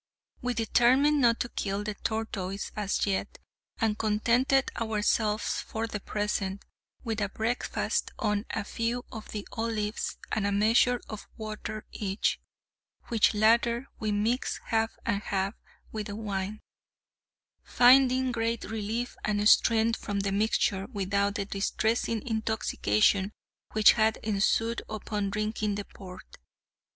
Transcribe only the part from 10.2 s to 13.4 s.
and a measure of water each, which